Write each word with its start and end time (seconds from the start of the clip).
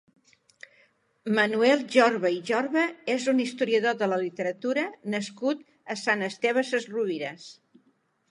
Manuel 1.39 1.83
Jorba 1.95 2.29
i 2.35 2.39
Jorba 2.47 2.85
és 3.17 3.27
un 3.33 3.43
historiador 3.43 3.99
de 3.99 4.09
la 4.13 4.19
literatura 4.23 4.85
nascut 5.15 5.63
a 5.95 5.99
Sant 6.07 6.27
Esteve 6.29 6.67
Sesrovires. 6.71 7.47